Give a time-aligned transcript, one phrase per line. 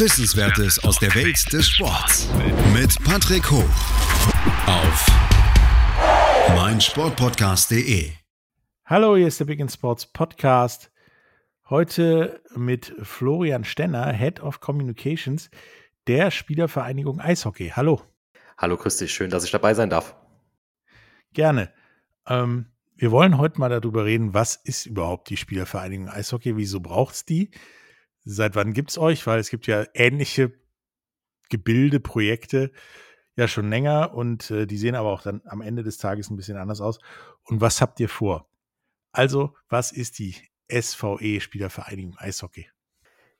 [0.00, 2.26] Wissenswertes aus der Welt des Sports.
[2.72, 3.68] Mit Patrick Hoch.
[4.66, 5.06] Auf
[6.56, 8.10] meinsportpodcast.de.
[8.86, 10.90] Hallo, hier ist der Big End Sports Podcast.
[11.68, 15.50] Heute mit Florian Stenner, Head of Communications
[16.06, 17.68] der Spielervereinigung Eishockey.
[17.76, 18.00] Hallo.
[18.56, 19.12] Hallo, grüß dich.
[19.12, 20.16] Schön, dass ich dabei sein darf.
[21.34, 21.74] Gerne.
[22.26, 26.56] Ähm, wir wollen heute mal darüber reden, was ist überhaupt die Spielervereinigung Eishockey?
[26.56, 27.50] Wieso braucht es die?
[28.24, 29.26] Seit wann gibt es euch?
[29.26, 30.52] Weil es gibt ja ähnliche
[31.48, 32.70] Gebilde, Projekte
[33.36, 36.36] ja schon länger und äh, die sehen aber auch dann am Ende des Tages ein
[36.36, 36.98] bisschen anders aus.
[37.44, 38.48] Und was habt ihr vor?
[39.12, 40.36] Also, was ist die
[40.70, 42.68] SVE, Spielervereinigung Eishockey?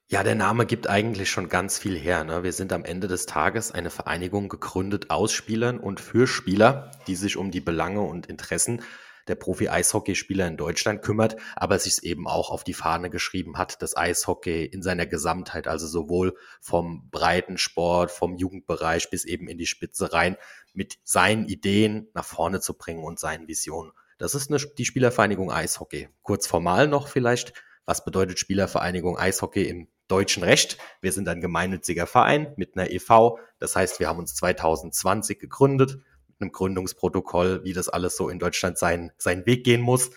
[0.09, 2.25] Ja, der Name gibt eigentlich schon ganz viel her.
[2.25, 2.43] Ne?
[2.43, 7.15] Wir sind am Ende des Tages eine Vereinigung gegründet aus Spielern und für Spieler, die
[7.15, 8.83] sich um die Belange und Interessen
[9.31, 13.97] der Profi-Eishockeyspieler in Deutschland kümmert, aber sich eben auch auf die Fahne geschrieben hat, das
[13.97, 20.13] Eishockey in seiner Gesamtheit, also sowohl vom Breitensport, vom Jugendbereich bis eben in die Spitze
[20.13, 20.37] rein,
[20.75, 23.93] mit seinen Ideen nach vorne zu bringen und seinen Visionen.
[24.19, 26.09] Das ist eine, die Spielervereinigung Eishockey.
[26.23, 27.55] Kurz formal noch vielleicht.
[27.87, 30.77] Was bedeutet Spielervereinigung Eishockey im deutschen Recht?
[31.01, 33.39] Wir sind ein gemeinnütziger Verein mit einer EV.
[33.59, 35.99] Das heißt, wir haben uns 2020 gegründet
[36.41, 40.11] einem Gründungsprotokoll, wie das alles so in Deutschland seinen, seinen Weg gehen muss.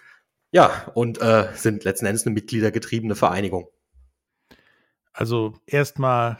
[0.52, 3.68] Ja, und äh, sind letzten Endes eine mitgliedergetriebene Vereinigung.
[5.12, 6.38] Also erstmal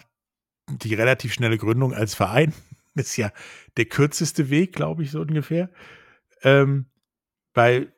[0.70, 2.54] die relativ schnelle Gründung als Verein
[2.96, 3.32] ist ja
[3.78, 5.70] der kürzeste Weg, glaube ich, so ungefähr.
[6.42, 6.86] Ähm,
[7.54, 7.92] bei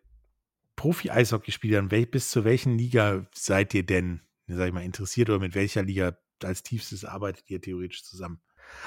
[0.76, 5.84] Profi-Eishockeyspielern, bis zu welchen Liga seid ihr denn, sag ich mal, interessiert oder mit welcher
[5.84, 8.42] Liga als tiefstes arbeitet ihr theoretisch zusammen?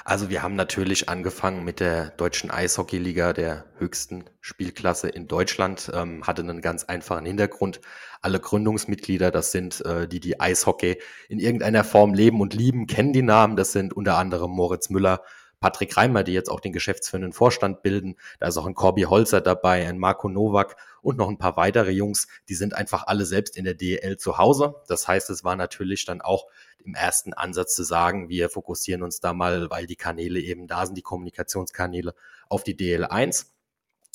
[0.04, 6.26] Also wir haben natürlich angefangen mit der deutschen Eishockeyliga, der höchsten Spielklasse in Deutschland, ähm,
[6.26, 7.80] hatte einen ganz einfachen Hintergrund.
[8.22, 13.12] Alle Gründungsmitglieder, das sind äh, die, die Eishockey in irgendeiner Form leben und lieben, kennen
[13.12, 13.56] die Namen.
[13.56, 15.22] Das sind unter anderem Moritz Müller,
[15.60, 18.16] Patrick Reimer, die jetzt auch den geschäftsführenden Vorstand bilden.
[18.38, 21.90] Da ist auch ein Corby Holzer dabei, ein Marco Nowak und noch ein paar weitere
[21.90, 22.28] Jungs.
[22.48, 24.76] Die sind einfach alle selbst in der DL zu Hause.
[24.86, 26.46] Das heißt, es war natürlich dann auch
[26.84, 30.86] im ersten Ansatz zu sagen, wir fokussieren uns da mal, weil die Kanäle eben da
[30.86, 32.14] sind, die Kommunikationskanäle
[32.48, 33.46] auf die DL1.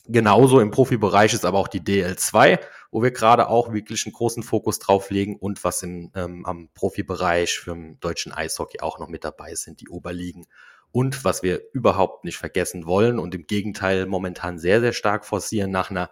[0.05, 2.59] Genauso im Profibereich ist aber auch die DL2,
[2.91, 6.67] wo wir gerade auch wirklich einen großen Fokus drauf legen und was im, ähm, am
[6.73, 10.45] Profibereich für den deutschen Eishockey auch noch mit dabei sind, die Oberligen
[10.93, 15.71] und was wir überhaupt nicht vergessen wollen und im Gegenteil momentan sehr, sehr stark forcieren
[15.71, 16.11] nach einer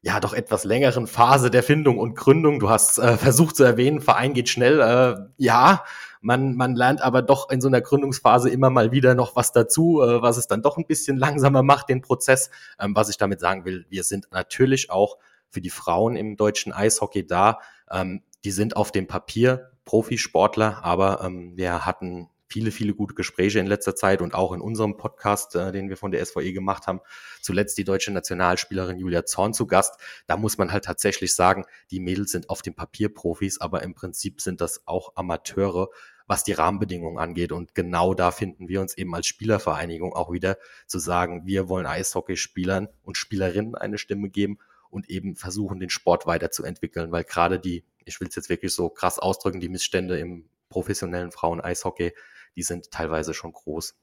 [0.00, 2.58] ja doch etwas längeren Phase der Findung und Gründung.
[2.58, 4.80] Du hast äh, versucht zu erwähnen, Verein geht schnell.
[4.80, 5.84] Äh, ja,
[6.22, 10.02] man, man lernt aber doch in so einer Gründungsphase immer mal wieder noch was dazu,
[10.02, 12.50] äh, was es dann doch ein bisschen langsamer macht, den Prozess.
[12.80, 15.18] Ähm, was ich damit sagen will, wir sind natürlich auch
[15.50, 17.58] für die Frauen im deutschen Eishockey da.
[17.90, 23.58] Ähm, die sind auf dem Papier Profisportler, aber ähm, wir hatten viele, viele gute Gespräche
[23.58, 26.86] in letzter Zeit und auch in unserem Podcast, äh, den wir von der SVE gemacht
[26.86, 27.00] haben.
[27.40, 29.94] Zuletzt die deutsche Nationalspielerin Julia Zorn zu Gast.
[30.26, 33.94] Da muss man halt tatsächlich sagen, die Mädels sind auf dem Papier Profis, aber im
[33.94, 35.88] Prinzip sind das auch Amateure,
[36.26, 37.52] was die Rahmenbedingungen angeht.
[37.52, 41.86] Und genau da finden wir uns eben als Spielervereinigung auch wieder zu sagen, wir wollen
[41.86, 44.58] Eishockeyspielern und Spielerinnen eine Stimme geben
[44.90, 48.88] und eben versuchen, den Sport weiterzuentwickeln, weil gerade die, ich will es jetzt wirklich so
[48.88, 52.12] krass ausdrücken, die Missstände im professionellen Frauen-Eishockey
[52.56, 53.94] die sind teilweise schon groß.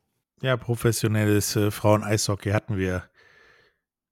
[0.41, 3.09] Ja, professionelles äh, Frauen-Eishockey hatten wir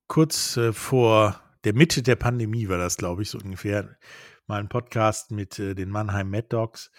[0.06, 3.96] kurz äh, vor der Mitte der Pandemie, war das, glaube ich, so ungefähr,
[4.46, 6.90] mal ein Podcast mit äh, den Mannheim Mad Dogs.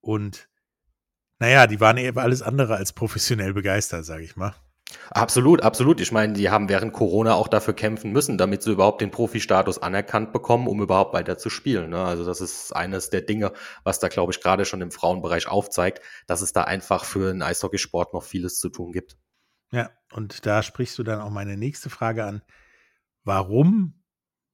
[0.00, 0.48] Und
[1.38, 4.54] naja, die waren eben alles andere als professionell begeistert, sage ich mal.
[5.10, 6.00] Absolut, absolut.
[6.00, 9.78] Ich meine, die haben während Corona auch dafür kämpfen müssen, damit sie überhaupt den Profi-Status
[9.78, 11.90] anerkannt bekommen, um überhaupt weiter zu spielen.
[11.90, 12.02] Ne?
[12.02, 13.52] Also das ist eines der Dinge,
[13.84, 17.42] was da, glaube ich, gerade schon im Frauenbereich aufzeigt, dass es da einfach für den
[17.42, 19.16] Eishockeysport noch vieles zu tun gibt.
[19.72, 22.42] Ja, und da sprichst du dann auch meine nächste Frage an.
[23.24, 24.02] Warum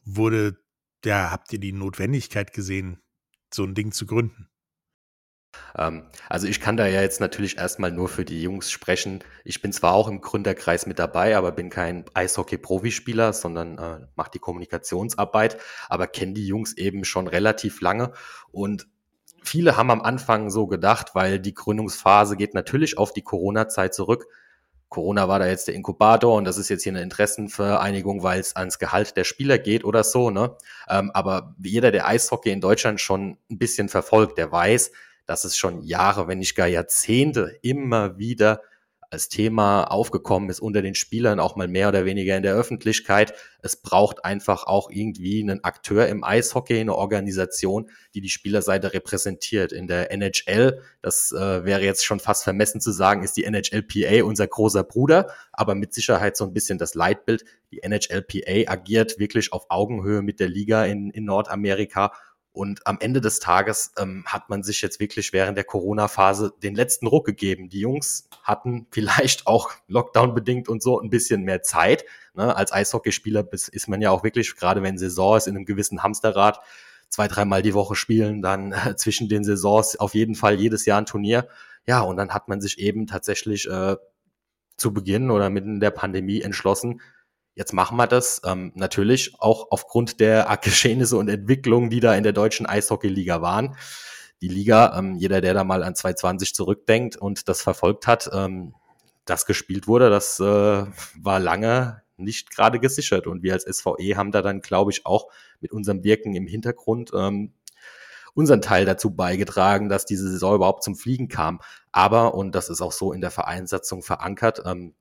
[0.05, 0.57] wurde,
[1.05, 3.01] ja, habt ihr die Notwendigkeit gesehen,
[3.53, 4.49] so ein Ding zu gründen?
[5.77, 9.23] Ähm, also ich kann da ja jetzt natürlich erstmal nur für die Jungs sprechen.
[9.45, 14.31] Ich bin zwar auch im Gründerkreis mit dabei, aber bin kein Eishockey-Profispieler, sondern äh, mache
[14.35, 15.59] die Kommunikationsarbeit,
[15.89, 18.12] aber kenne die Jungs eben schon relativ lange
[18.51, 18.87] und
[19.45, 24.27] viele haben am Anfang so gedacht, weil die Gründungsphase geht natürlich auf die Corona-Zeit zurück.
[24.89, 28.55] Corona war da jetzt der Inkubator und das ist jetzt hier eine Interessenvereinigung, weil es
[28.55, 30.31] ans Gehalt der Spieler geht oder so.
[30.31, 30.56] Ne?
[30.89, 34.93] Ähm, aber jeder, der Eishockey in Deutschland schon ein bisschen verfolgt, der weiß,
[35.26, 38.61] dass es schon Jahre, wenn nicht gar Jahrzehnte immer wieder
[39.15, 43.32] als Thema aufgekommen ist unter den Spielern, auch mal mehr oder weniger in der Öffentlichkeit.
[43.62, 49.73] Es braucht einfach auch irgendwie einen Akteur im Eishockey, eine Organisation, die die Spielerseite repräsentiert.
[49.73, 54.25] In der NHL, das äh, wäre jetzt schon fast vermessen zu sagen, ist die NHLPA
[54.25, 57.44] unser großer Bruder, aber mit Sicherheit so ein bisschen das Leitbild.
[57.70, 62.12] Die NHLPA agiert wirklich auf Augenhöhe mit der Liga in, in Nordamerika
[62.55, 66.77] und am Ende des Tages ähm, hat man sich jetzt wirklich während der Corona-Phase den
[66.77, 67.69] letzten Ruck gegeben.
[67.69, 72.05] Die Jungs hatten vielleicht auch Lockdown-bedingt und so ein bisschen mehr Zeit.
[72.33, 72.55] Ne?
[72.55, 76.61] Als Eishockeyspieler ist man ja auch wirklich, gerade wenn Saison ist, in einem gewissen Hamsterrad,
[77.09, 81.01] zwei, dreimal die Woche spielen, dann äh, zwischen den Saisons auf jeden Fall jedes Jahr
[81.01, 81.49] ein Turnier.
[81.87, 83.97] Ja, und dann hat man sich eben tatsächlich äh,
[84.77, 87.01] zu Beginn oder mitten in der Pandemie entschlossen,
[87.55, 92.25] Jetzt machen wir das ähm, natürlich auch aufgrund der Geschehnisse und Entwicklungen, die da in
[92.25, 93.77] der deutschen Eishockey-Liga waren.
[94.43, 98.75] Die Liga, ähm, jeder, der da mal an 2020 zurückdenkt und das verfolgt hat, ähm,
[99.25, 103.27] das gespielt wurde, das äh, war lange nicht gerade gesichert.
[103.27, 105.29] Und wir als SVE haben da dann, glaube ich, auch
[105.61, 107.55] mit unserem Wirken im Hintergrund ähm,
[108.35, 111.61] unseren Teil dazu beigetragen, dass diese Saison überhaupt zum Fliegen kam.
[111.93, 114.95] Aber, und das ist auch so in der Vereinssatzung verankert, ähm,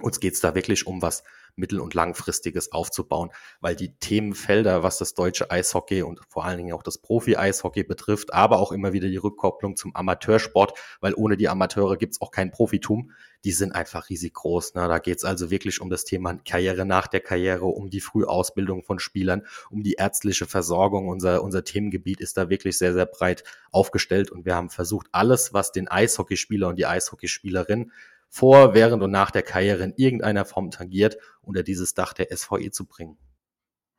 [0.00, 1.24] uns geht's da wirklich um was
[1.58, 6.72] mittel- und langfristiges aufzubauen, weil die Themenfelder, was das deutsche Eishockey und vor allen Dingen
[6.72, 11.48] auch das Profi-Eishockey betrifft, aber auch immer wieder die Rückkopplung zum Amateursport, weil ohne die
[11.48, 13.12] Amateure gibt's auch kein Profitum,
[13.44, 14.74] die sind einfach riesig groß.
[14.74, 14.88] Ne?
[14.88, 18.98] Da geht's also wirklich um das Thema Karriere nach der Karriere, um die Frühausbildung von
[18.98, 21.08] Spielern, um die ärztliche Versorgung.
[21.08, 25.52] Unser, unser Themengebiet ist da wirklich sehr, sehr breit aufgestellt und wir haben versucht, alles,
[25.52, 27.92] was den Eishockeyspieler und die Eishockeyspielerin
[28.28, 32.70] vor, während und nach der Karriere in irgendeiner Form tangiert, unter dieses Dach der SVE
[32.70, 33.18] zu bringen.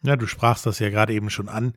[0.01, 1.73] Ja, du sprachst das ja gerade eben schon an.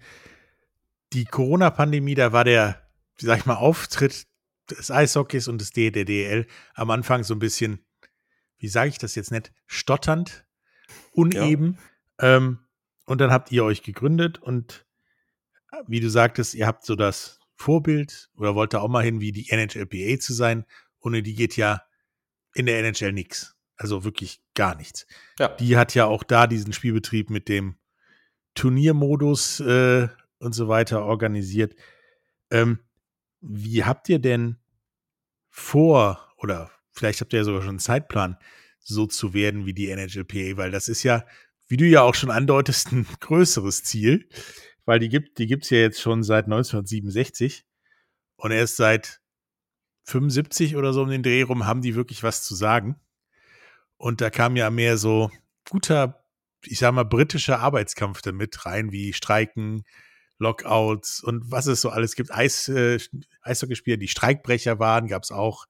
[1.12, 4.26] Die Corona-Pandemie, da war der, wie sag ich mal, Auftritt
[4.70, 7.84] des Eishockeys und des DDL am Anfang so ein bisschen,
[8.58, 10.46] wie sage ich das jetzt nicht, stotternd,
[11.12, 11.78] uneben.
[12.20, 12.37] Ja.
[12.37, 12.60] Ähm,
[13.06, 14.87] und dann habt ihr euch gegründet und
[15.87, 19.32] wie du sagtest, ihr habt so das Vorbild oder wollt da auch mal hin, wie
[19.32, 20.64] die NHLPA zu sein.
[21.00, 21.82] Ohne die geht ja
[22.54, 23.56] in der NHL nichts.
[23.76, 25.06] Also wirklich gar nichts.
[25.38, 25.49] Ja.
[25.49, 27.76] Die hat ja auch da diesen Spielbetrieb mit dem
[28.54, 30.08] Turniermodus äh,
[30.38, 31.75] und so weiter organisiert.
[32.50, 32.81] Ähm,
[33.40, 34.56] wie habt ihr denn
[35.49, 38.37] vor, oder vielleicht habt ihr ja sogar schon einen Zeitplan,
[38.78, 41.25] so zu werden wie die NHLPA, weil das ist ja,
[41.66, 44.28] wie du ja auch schon andeutest, ein größeres Ziel,
[44.84, 47.64] weil die gibt, die gibt's ja jetzt schon seit 1967
[48.37, 49.21] und erst seit
[50.04, 52.96] 75 oder so um den Dreh rum haben die wirklich was zu sagen.
[53.96, 55.31] Und da kam ja mehr so
[55.70, 56.25] guter,
[56.64, 59.84] ich sag mal, britischer Arbeitskampf damit rein, wie Streiken,
[60.38, 62.32] Lockouts und was es so alles gibt.
[62.32, 62.99] Eis, äh,
[63.43, 65.66] Eishockeyspieler, die Streikbrecher waren, gab es auch.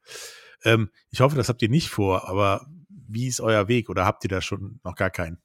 [0.64, 4.24] Ähm, ich hoffe, das habt ihr nicht vor, aber wie ist euer Weg oder habt
[4.24, 5.42] ihr da schon noch gar keinen?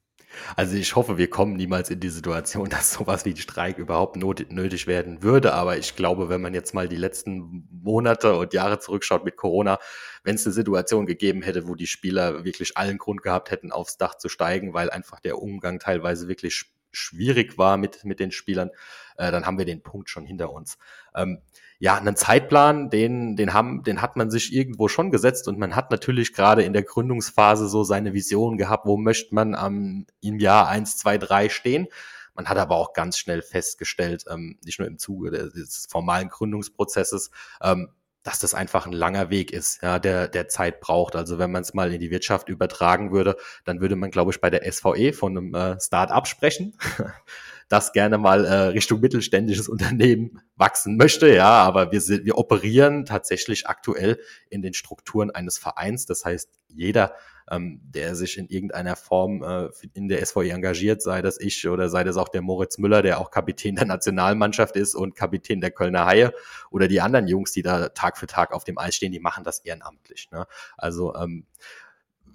[0.56, 4.86] Also ich hoffe, wir kommen niemals in die Situation, dass sowas wie Streik überhaupt nötig
[4.86, 5.54] werden würde.
[5.54, 9.78] Aber ich glaube, wenn man jetzt mal die letzten Monate und Jahre zurückschaut mit Corona,
[10.24, 13.96] wenn es eine Situation gegeben hätte, wo die Spieler wirklich allen Grund gehabt hätten, aufs
[13.96, 18.70] Dach zu steigen, weil einfach der Umgang teilweise wirklich schwierig war mit, mit den Spielern,
[19.16, 20.78] äh, dann haben wir den Punkt schon hinter uns.
[21.14, 21.42] Ähm,
[21.80, 25.76] ja, einen Zeitplan, den, den haben, den hat man sich irgendwo schon gesetzt und man
[25.76, 30.38] hat natürlich gerade in der Gründungsphase so seine Vision gehabt, wo möchte man am, im
[30.40, 31.86] Jahr eins, zwei, drei stehen.
[32.34, 37.30] Man hat aber auch ganz schnell festgestellt, ähm, nicht nur im Zuge des formalen Gründungsprozesses,
[37.62, 37.90] ähm,
[38.24, 41.14] dass das einfach ein langer Weg ist, ja, der, der Zeit braucht.
[41.16, 44.40] Also wenn man es mal in die Wirtschaft übertragen würde, dann würde man, glaube ich,
[44.40, 46.76] bei der SVE von einem äh, Start-up sprechen.
[47.68, 51.32] das gerne mal äh, Richtung mittelständisches Unternehmen wachsen möchte.
[51.32, 56.06] Ja, aber wir sind, wir operieren tatsächlich aktuell in den Strukturen eines Vereins.
[56.06, 57.14] Das heißt, jeder,
[57.50, 61.88] ähm, der sich in irgendeiner Form äh, in der SVE engagiert, sei das ich oder
[61.88, 65.70] sei das auch der Moritz Müller, der auch Kapitän der Nationalmannschaft ist und Kapitän der
[65.70, 66.32] Kölner Haie
[66.70, 69.44] oder die anderen Jungs, die da Tag für Tag auf dem Eis stehen, die machen
[69.44, 70.30] das ehrenamtlich.
[70.30, 70.46] Ne?
[70.76, 71.46] Also ähm,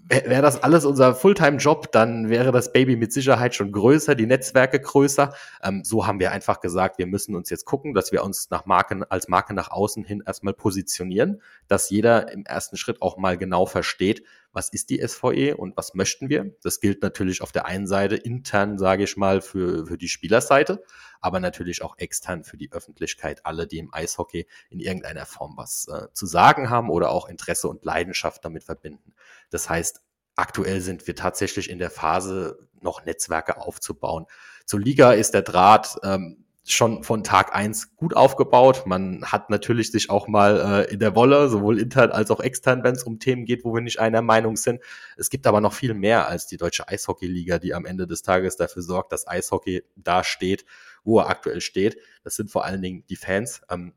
[0.09, 4.79] wäre das alles unser Fulltime-Job, dann wäre das Baby mit Sicherheit schon größer, die Netzwerke
[4.79, 5.33] größer.
[5.63, 8.65] Ähm, so haben wir einfach gesagt, wir müssen uns jetzt gucken, dass wir uns nach
[8.65, 13.37] Marken, als Marke nach außen hin erstmal positionieren, dass jeder im ersten Schritt auch mal
[13.37, 16.55] genau versteht, was ist die SVE und was möchten wir.
[16.61, 20.83] Das gilt natürlich auf der einen Seite intern, sage ich mal, für, für die Spielerseite,
[21.19, 25.87] aber natürlich auch extern für die Öffentlichkeit, alle, die im Eishockey in irgendeiner Form was
[25.87, 29.13] äh, zu sagen haben oder auch Interesse und Leidenschaft damit verbinden.
[29.49, 30.01] Das heißt,
[30.35, 34.25] aktuell sind wir tatsächlich in der Phase, noch Netzwerke aufzubauen.
[34.65, 38.83] Zur Liga ist der Draht ähm, schon von Tag eins gut aufgebaut.
[38.85, 42.83] Man hat natürlich sich auch mal äh, in der Wolle, sowohl intern als auch extern,
[42.83, 44.81] wenn es um Themen geht, wo wir nicht einer Meinung sind.
[45.17, 48.55] Es gibt aber noch viel mehr als die deutsche Eishockeyliga, die am Ende des Tages
[48.55, 50.65] dafür sorgt, dass Eishockey da steht,
[51.03, 51.97] wo er aktuell steht.
[52.23, 53.61] Das sind vor allen Dingen die Fans.
[53.69, 53.93] Ähm,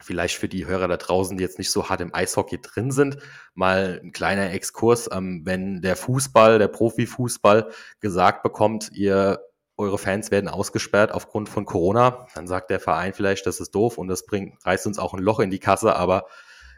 [0.00, 3.18] vielleicht für die Hörer da draußen, die jetzt nicht so hart im Eishockey drin sind,
[3.54, 5.08] mal ein kleiner Exkurs.
[5.12, 9.40] Ähm, wenn der Fußball, der Profifußball gesagt bekommt, ihr
[9.76, 13.98] eure Fans werden ausgesperrt aufgrund von Corona, dann sagt der Verein vielleicht, das ist doof
[13.98, 16.26] und das bringt, reißt uns auch ein Loch in die Kasse, aber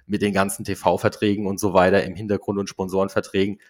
[0.06, 3.60] mit den ganzen TV-Verträgen und so weiter im Hintergrund und Sponsorenverträgen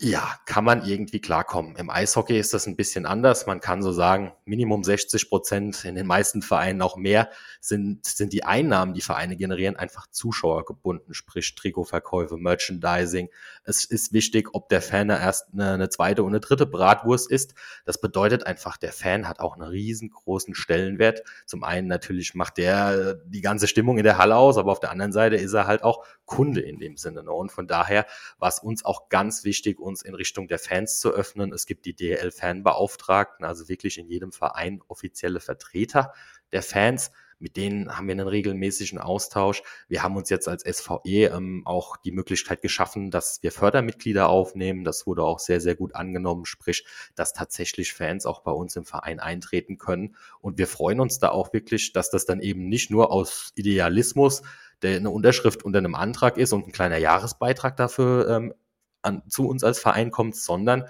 [0.00, 1.74] ja, kann man irgendwie klarkommen.
[1.76, 3.46] Im Eishockey ist das ein bisschen anders.
[3.46, 8.32] Man kann so sagen, Minimum 60 Prozent, in den meisten Vereinen auch mehr, sind, sind
[8.32, 13.28] die Einnahmen, die Vereine generieren, einfach zuschauergebunden, sprich Trikotverkäufe, Merchandising.
[13.64, 17.54] Es ist wichtig, ob der Fan erst eine, eine zweite und eine dritte Bratwurst ist.
[17.84, 21.22] Das bedeutet einfach, der Fan hat auch einen riesengroßen Stellenwert.
[21.44, 24.92] Zum einen natürlich macht der die ganze Stimmung in der Halle aus, aber auf der
[24.92, 27.22] anderen Seite ist er halt auch Kunde in dem Sinne.
[27.22, 28.06] Und von daher
[28.38, 31.52] war es uns auch ganz wichtig, uns in Richtung der Fans zu öffnen.
[31.52, 36.12] Es gibt die DL-Fanbeauftragten, also wirklich in jedem Verein offizielle Vertreter
[36.52, 37.10] der Fans.
[37.40, 39.62] Mit denen haben wir einen regelmäßigen Austausch.
[39.88, 44.82] Wir haben uns jetzt als SVE ähm, auch die Möglichkeit geschaffen, dass wir Fördermitglieder aufnehmen.
[44.82, 48.84] Das wurde auch sehr, sehr gut angenommen, sprich, dass tatsächlich Fans auch bei uns im
[48.84, 50.16] Verein eintreten können.
[50.40, 54.42] Und wir freuen uns da auch wirklich, dass das dann eben nicht nur aus Idealismus
[54.82, 58.54] der eine Unterschrift unter einem Antrag ist und ein kleiner Jahresbeitrag dafür ähm,
[59.02, 60.84] an, zu uns als Verein kommt, sondern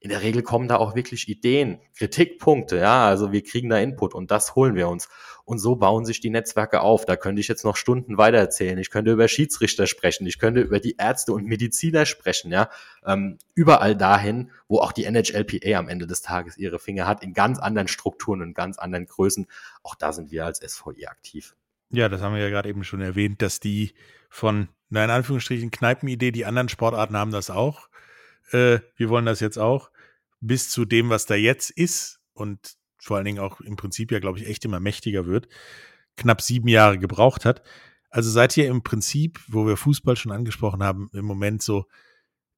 [0.00, 4.14] in der Regel kommen da auch wirklich Ideen, Kritikpunkte, ja, also wir kriegen da Input
[4.14, 5.08] und das holen wir uns.
[5.44, 7.04] Und so bauen sich die Netzwerke auf.
[7.06, 8.78] Da könnte ich jetzt noch Stunden weiter erzählen.
[8.78, 10.26] Ich könnte über Schiedsrichter sprechen.
[10.26, 12.68] Ich könnte über die Ärzte und Mediziner sprechen, ja.
[13.04, 17.32] Ähm, überall dahin, wo auch die NHLPA am Ende des Tages ihre Finger hat, in
[17.32, 19.46] ganz anderen Strukturen und ganz anderen Größen.
[19.82, 21.56] Auch da sind wir als SVI aktiv.
[21.90, 23.94] Ja, das haben wir ja gerade eben schon erwähnt, dass die
[24.28, 27.88] von, na in Anführungsstrichen, Kneipenidee, die anderen Sportarten haben das auch.
[28.50, 29.90] Äh, wir wollen das jetzt auch.
[30.40, 34.18] Bis zu dem, was da jetzt ist und vor allen Dingen auch im Prinzip ja,
[34.18, 35.48] glaube ich, echt immer mächtiger wird,
[36.16, 37.62] knapp sieben Jahre gebraucht hat.
[38.10, 41.86] Also seid ihr im Prinzip, wo wir Fußball schon angesprochen haben, im Moment so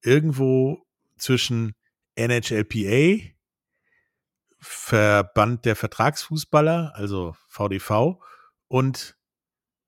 [0.03, 1.75] irgendwo zwischen
[2.17, 3.31] NHLPA,
[4.59, 8.21] Verband der Vertragsfußballer, also VDV,
[8.69, 9.17] und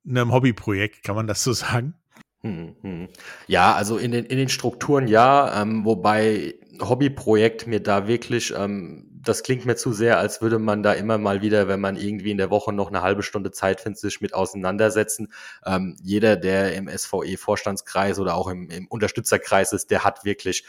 [0.06, 1.94] einem Hobbyprojekt, kann man das so sagen?
[2.42, 3.08] Hm, hm.
[3.46, 9.08] Ja, also in den, in den Strukturen ja, ähm, wobei Hobbyprojekt mir da wirklich, ähm,
[9.12, 12.32] das klingt mir zu sehr, als würde man da immer mal wieder, wenn man irgendwie
[12.32, 15.32] in der Woche noch eine halbe Stunde Zeit findet, sich mit auseinandersetzen.
[15.64, 20.64] Ähm, jeder, der im SVE-Vorstandskreis oder auch im, im Unterstützerkreis ist, der hat wirklich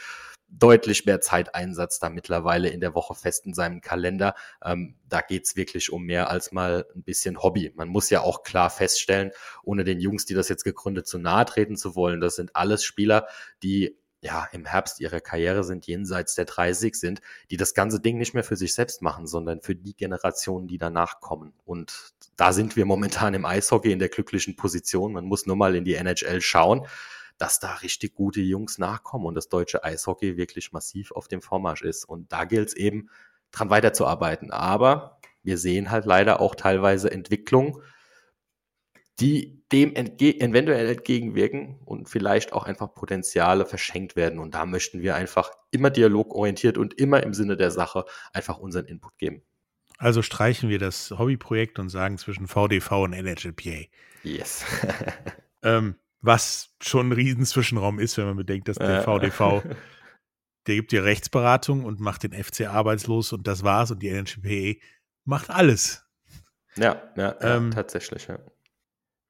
[0.58, 4.34] deutlich mehr Zeiteinsatz da mittlerweile in der Woche fest in seinem Kalender.
[4.64, 7.72] Ähm, da geht's wirklich um mehr als mal ein bisschen Hobby.
[7.74, 9.30] Man muss ja auch klar feststellen,
[9.62, 12.84] ohne den Jungs, die das jetzt gegründet, zu nahe treten zu wollen, das sind alles
[12.84, 13.26] Spieler,
[13.62, 17.20] die ja, im Herbst ihrer Karriere sind, jenseits der 30 sind,
[17.50, 20.78] die das ganze Ding nicht mehr für sich selbst machen, sondern für die Generationen, die
[20.78, 21.52] danach kommen.
[21.66, 25.12] Und da sind wir momentan im Eishockey in der glücklichen Position.
[25.12, 26.86] Man muss nur mal in die NHL schauen
[27.38, 31.82] dass da richtig gute Jungs nachkommen und das deutsche Eishockey wirklich massiv auf dem Vormarsch
[31.82, 32.04] ist.
[32.04, 33.08] Und da gilt es eben,
[33.50, 34.50] dran weiterzuarbeiten.
[34.50, 37.76] Aber wir sehen halt leider auch teilweise Entwicklungen,
[39.20, 44.38] die dem entge eventuell entgegenwirken und vielleicht auch einfach Potenziale verschenkt werden.
[44.38, 48.86] Und da möchten wir einfach immer dialogorientiert und immer im Sinne der Sache einfach unseren
[48.86, 49.42] Input geben.
[49.98, 53.86] Also streichen wir das Hobbyprojekt und sagen zwischen VDV und NHLPA.
[54.24, 54.64] Yes.
[55.62, 59.62] ähm, was schon ein riesen Zwischenraum ist, wenn man bedenkt, dass der VDV,
[60.66, 64.80] der gibt dir Rechtsberatung und macht den FC arbeitslos und das war's und die NHPA
[65.24, 66.06] macht alles.
[66.76, 68.38] Ja, ja, ja ähm, tatsächlich, ja.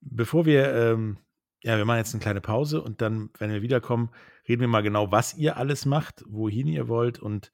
[0.01, 1.19] Bevor wir, ähm,
[1.63, 4.11] ja, wir machen jetzt eine kleine Pause und dann, wenn wir wiederkommen,
[4.49, 7.53] reden wir mal genau, was ihr alles macht, wohin ihr wollt und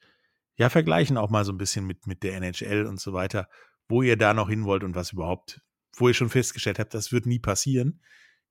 [0.56, 3.49] ja, vergleichen auch mal so ein bisschen mit, mit der NHL und so weiter,
[3.88, 5.62] wo ihr da noch hin wollt und was überhaupt,
[5.97, 8.02] wo ihr schon festgestellt habt, das wird nie passieren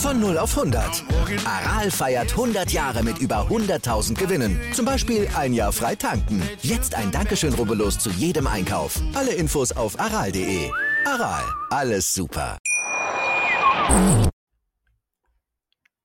[0.00, 1.04] Von 0 auf 100.
[1.44, 4.58] Aral feiert 100 Jahre mit über 100.000 Gewinnen.
[4.72, 6.42] Zum Beispiel ein Jahr frei tanken.
[6.62, 8.98] Jetzt ein Dankeschön, rubbellos zu jedem Einkauf.
[9.14, 10.70] Alle Infos auf aral.de.
[11.04, 12.56] Aral, alles super.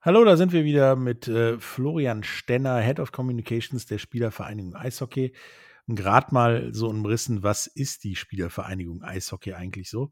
[0.01, 5.33] Hallo, da sind wir wieder mit äh, Florian Stenner, Head of Communications der Spielervereinigung Eishockey.
[5.87, 10.11] Und gerade mal so umrissen, was ist die Spielervereinigung Eishockey eigentlich so?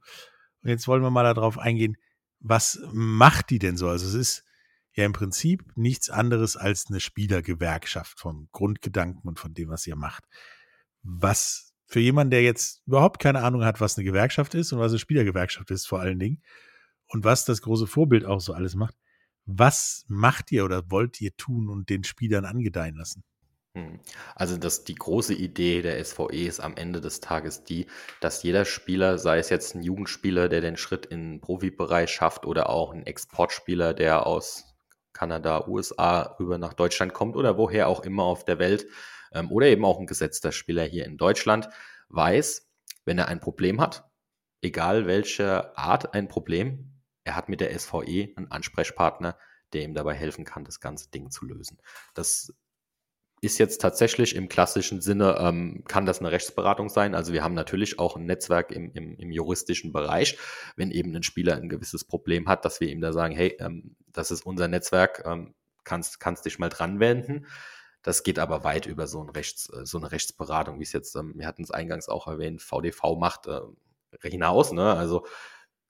[0.64, 1.98] Und jetzt wollen wir mal darauf eingehen,
[2.44, 3.90] was macht die denn so?
[3.90, 4.44] Also es ist
[4.92, 9.96] ja im Prinzip nichts anderes als eine Spielergewerkschaft vom Grundgedanken und von dem, was ihr
[9.96, 10.26] macht.
[11.02, 14.92] Was für jemanden, der jetzt überhaupt keine Ahnung hat, was eine Gewerkschaft ist und was
[14.92, 16.44] eine Spielergewerkschaft ist vor allen Dingen
[17.08, 18.96] und was das große Vorbild auch so alles macht,
[19.46, 23.24] was macht ihr oder wollt ihr tun und den Spielern angedeihen lassen?
[23.76, 24.00] Hm.
[24.36, 27.88] Also das, die große Idee der SVE ist am Ende des Tages die,
[28.22, 32.46] dass jeder Spieler, sei es jetzt ein Jugendspieler, der den Schritt in den Profibereich schafft
[32.46, 34.76] oder auch ein Exportspieler, der aus
[35.14, 38.86] Kanada, USA rüber nach Deutschland kommt oder woher auch immer auf der Welt
[39.32, 41.70] ähm, oder eben auch ein gesetzter Spieler hier in Deutschland,
[42.10, 42.70] weiß,
[43.06, 44.08] wenn er ein Problem hat,
[44.62, 49.38] egal welche Art ein Problem, er hat mit der SVE einen Ansprechpartner,
[49.72, 51.80] der ihm dabei helfen kann, das ganze Ding zu lösen.
[52.14, 52.54] Das
[53.44, 57.14] ist jetzt tatsächlich im klassischen Sinne, ähm, kann das eine Rechtsberatung sein.
[57.14, 60.38] Also wir haben natürlich auch ein Netzwerk im, im, im juristischen Bereich,
[60.76, 63.96] wenn eben ein Spieler ein gewisses Problem hat, dass wir ihm da sagen, hey, ähm,
[64.12, 67.48] das ist unser Netzwerk, ähm, kannst, kannst dich mal dran wenden.
[68.02, 71.16] Das geht aber weit über so, ein Rechts, äh, so eine Rechtsberatung, wie es jetzt,
[71.16, 73.60] ähm, wir hatten es eingangs auch erwähnt, VDV macht, äh,
[74.22, 74.72] hinaus.
[74.72, 74.94] Ne?
[74.94, 75.26] Also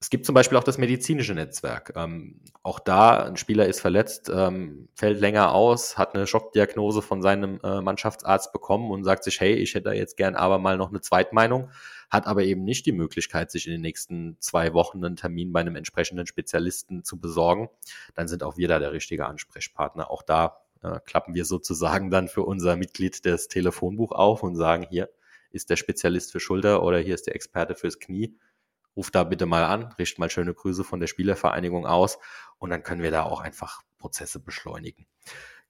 [0.04, 1.94] es gibt zum Beispiel auch das medizinische Netzwerk.
[1.96, 7.22] Ähm, auch da, ein Spieler ist verletzt, ähm, fällt länger aus, hat eine Schockdiagnose von
[7.22, 10.90] seinem äh, Mannschaftsarzt bekommen und sagt sich, hey, ich hätte jetzt gern aber mal noch
[10.90, 11.70] eine Zweitmeinung,
[12.10, 15.62] hat aber eben nicht die Möglichkeit, sich in den nächsten zwei Wochen einen Termin bei
[15.62, 17.70] einem entsprechenden Spezialisten zu besorgen.
[18.14, 20.12] Dann sind auch wir da der richtige Ansprechpartner.
[20.12, 24.86] Auch da äh, klappen wir sozusagen dann für unser Mitglied das Telefonbuch auf und sagen,
[24.90, 25.08] hier
[25.52, 28.36] ist der Spezialist für Schulter oder hier ist der Experte fürs Knie
[28.96, 32.20] ruf da bitte mal an, richte mal schöne Grüße von der Spielervereinigung aus
[32.58, 35.08] und dann können wir da auch einfach Prozesse beschleunigen.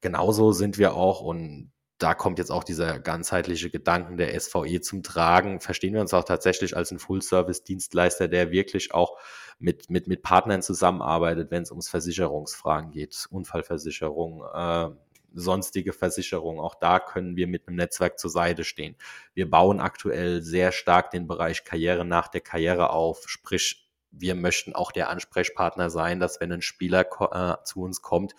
[0.01, 5.03] Genauso sind wir auch und da kommt jetzt auch dieser ganzheitliche Gedanken der SVE zum
[5.03, 5.62] Tragen.
[5.62, 9.17] Verstehen wir uns auch tatsächlich als ein Full-Service-Dienstleister, der wirklich auch
[9.59, 14.89] mit, mit, mit Partnern zusammenarbeitet, wenn es ums Versicherungsfragen geht, Unfallversicherung, äh,
[15.33, 16.61] sonstige Versicherungen.
[16.61, 18.95] Auch da können wir mit einem Netzwerk zur Seite stehen.
[19.33, 24.73] Wir bauen aktuell sehr stark den Bereich Karriere nach der Karriere auf, sprich, wir möchten
[24.73, 28.35] auch der Ansprechpartner sein, dass wenn ein Spieler äh, zu uns kommt,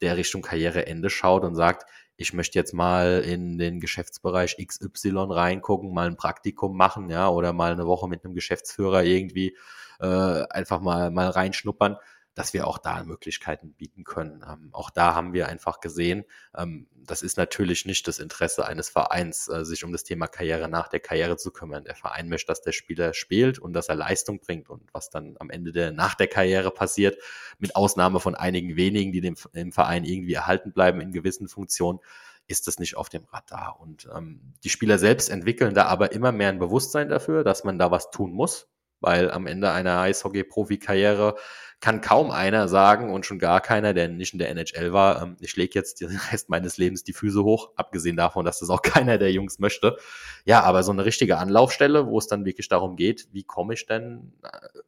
[0.00, 5.94] der Richtung Karriereende schaut und sagt, ich möchte jetzt mal in den Geschäftsbereich XY reingucken,
[5.94, 9.56] mal ein Praktikum machen, ja, oder mal eine Woche mit einem Geschäftsführer irgendwie
[10.00, 11.96] äh, einfach mal, mal reinschnuppern
[12.34, 14.44] dass wir auch da Möglichkeiten bieten können.
[14.48, 16.24] Ähm, auch da haben wir einfach gesehen,
[16.56, 20.68] ähm, das ist natürlich nicht das Interesse eines Vereins, äh, sich um das Thema Karriere
[20.68, 21.84] nach der Karriere zu kümmern.
[21.84, 25.36] Der Verein möchte, dass der Spieler spielt und dass er Leistung bringt und was dann
[25.40, 27.18] am Ende der, nach der Karriere passiert,
[27.58, 31.98] mit Ausnahme von einigen wenigen, die dem, dem Verein irgendwie erhalten bleiben in gewissen Funktionen,
[32.46, 33.78] ist das nicht auf dem Radar.
[33.80, 37.78] Und ähm, die Spieler selbst entwickeln da aber immer mehr ein Bewusstsein dafür, dass man
[37.78, 38.68] da was tun muss,
[39.00, 41.36] weil am Ende einer Eishockey-Profi-Karriere
[41.82, 45.36] kann kaum einer sagen und schon gar keiner, der nicht in der NHL war, ähm,
[45.40, 48.82] ich lege jetzt den Rest meines Lebens die Füße hoch, abgesehen davon, dass das auch
[48.82, 49.98] keiner der Jungs möchte.
[50.44, 53.84] Ja, aber so eine richtige Anlaufstelle, wo es dann wirklich darum geht, wie komme ich
[53.84, 54.78] denn äh,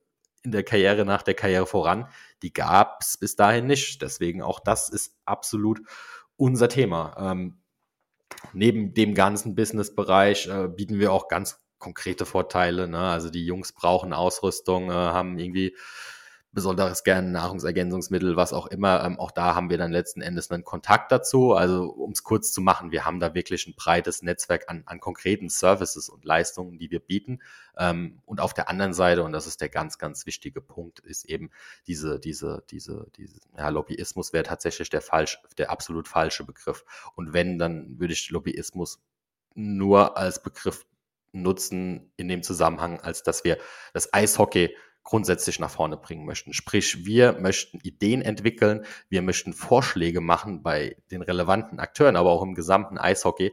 [0.45, 2.07] in der Karriere nach der Karriere voran,
[2.43, 4.01] die gab es bis dahin nicht.
[4.01, 5.81] Deswegen auch das ist absolut
[6.37, 7.17] unser Thema.
[7.19, 7.59] Ähm,
[8.53, 12.87] neben dem ganzen Business-Bereich äh, bieten wir auch ganz konkrete Vorteile.
[12.89, 12.99] Ne?
[12.99, 15.75] Also die Jungs brauchen Ausrüstung, äh, haben irgendwie
[16.55, 19.05] besonderes gerne Nahrungsergänzungsmittel, was auch immer.
[19.05, 21.53] Ähm, auch da haben wir dann letzten Endes einen Kontakt dazu.
[21.53, 25.01] Also um es kurz zu machen, wir haben da wirklich ein breites Netzwerk an, an
[25.01, 27.41] konkreten Services und Leistungen, die wir bieten.
[27.77, 31.25] Ähm, und auf der anderen Seite, und das ist der ganz, ganz wichtige Punkt, ist
[31.25, 31.51] eben
[31.87, 36.85] diese, diese, diese, diese, ja, Lobbyismus wäre tatsächlich der falsch, der absolut falsche Begriff.
[37.17, 39.03] Und wenn, dann würde ich Lobbyismus
[39.55, 40.87] nur als Begriff
[41.33, 43.59] nutzen in dem Zusammenhang, als dass wir
[43.93, 46.53] das Eishockey grundsätzlich nach vorne bringen möchten.
[46.53, 52.43] Sprich, wir möchten Ideen entwickeln, wir möchten Vorschläge machen bei den relevanten Akteuren, aber auch
[52.43, 53.53] im gesamten Eishockey,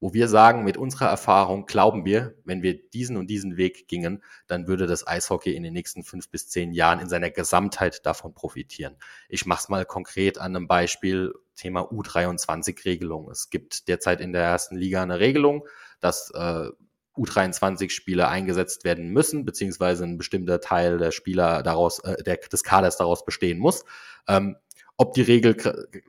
[0.00, 4.22] wo wir sagen, mit unserer Erfahrung glauben wir, wenn wir diesen und diesen Weg gingen,
[4.46, 8.34] dann würde das Eishockey in den nächsten fünf bis zehn Jahren in seiner Gesamtheit davon
[8.34, 8.96] profitieren.
[9.28, 13.30] Ich mache es mal konkret an einem Beispiel, Thema U23-Regelung.
[13.30, 15.66] Es gibt derzeit in der ersten Liga eine Regelung,
[16.00, 16.68] dass äh,
[17.16, 22.96] U23-Spieler eingesetzt werden müssen, beziehungsweise ein bestimmter Teil der Spieler daraus, äh, der, des Kaders
[22.96, 23.84] daraus bestehen muss.
[24.28, 24.56] Ähm,
[24.96, 25.56] ob die Regel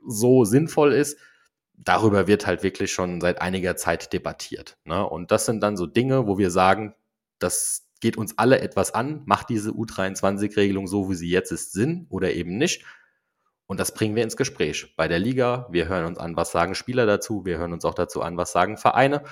[0.06, 1.18] so sinnvoll ist,
[1.76, 4.78] darüber wird halt wirklich schon seit einiger Zeit debattiert.
[4.84, 5.06] Ne?
[5.06, 6.94] Und das sind dann so Dinge, wo wir sagen,
[7.38, 12.06] das geht uns alle etwas an, macht diese U23-Regelung so, wie sie jetzt ist, Sinn
[12.10, 12.84] oder eben nicht.
[13.66, 15.68] Und das bringen wir ins Gespräch bei der Liga.
[15.70, 17.44] Wir hören uns an, was sagen Spieler dazu.
[17.44, 19.22] Wir hören uns auch dazu an, was sagen Vereine.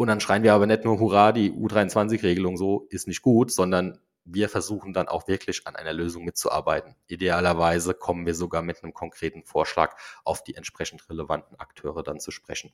[0.00, 3.98] Und dann schreien wir aber nicht nur, hurra, die U23-Regelung so ist nicht gut, sondern
[4.24, 6.94] wir versuchen dann auch wirklich an einer Lösung mitzuarbeiten.
[7.06, 12.30] Idealerweise kommen wir sogar mit einem konkreten Vorschlag auf die entsprechend relevanten Akteure dann zu
[12.30, 12.72] sprechen.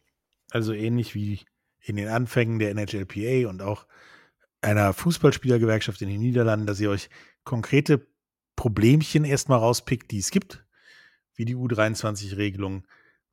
[0.52, 1.40] Also ähnlich wie
[1.80, 3.88] in den Anfängen der NHLPA und auch
[4.60, 7.10] einer Fußballspielergewerkschaft in den Niederlanden, dass ihr euch
[7.42, 8.06] konkrete
[8.54, 10.64] Problemchen erstmal rauspickt, die es gibt,
[11.34, 12.86] wie die U23-Regelung,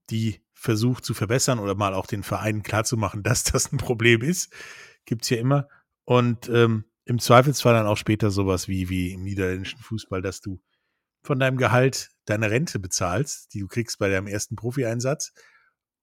[0.09, 4.53] die versucht zu verbessern oder mal auch den Vereinen klarzumachen, dass das ein Problem ist.
[5.05, 5.67] Gibt es ja immer.
[6.05, 10.61] Und ähm, im Zweifelsfall dann auch später sowas wie, wie im niederländischen Fußball, dass du
[11.23, 15.33] von deinem Gehalt deine Rente bezahlst, die du kriegst bei deinem ersten Profi-Einsatz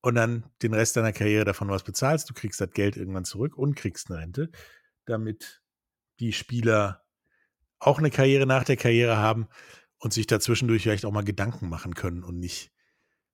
[0.02, 2.28] und dann den Rest deiner Karriere davon was bezahlst.
[2.28, 4.50] Du kriegst das Geld irgendwann zurück und kriegst eine Rente,
[5.06, 5.62] damit
[6.20, 7.02] die Spieler
[7.78, 9.48] auch eine Karriere nach der Karriere haben
[9.98, 12.72] und sich dazwischendurch vielleicht auch mal Gedanken machen können und nicht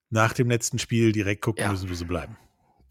[0.09, 1.71] nach dem letzten Spiel direkt gucken ja.
[1.71, 2.37] müssen, wo sie bleiben.